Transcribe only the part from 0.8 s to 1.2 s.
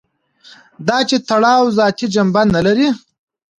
دا چې